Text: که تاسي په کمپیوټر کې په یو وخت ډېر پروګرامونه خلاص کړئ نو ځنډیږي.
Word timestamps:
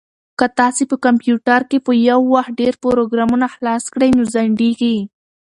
که 0.39 0.45
تاسي 0.59 0.83
په 0.91 0.95
کمپیوټر 1.05 1.61
کې 1.69 1.77
په 1.85 1.91
یو 2.09 2.19
وخت 2.35 2.51
ډېر 2.61 2.73
پروګرامونه 2.83 3.45
خلاص 3.55 3.83
کړئ 3.93 4.11
نو 4.17 4.23
ځنډیږي. 4.33 4.97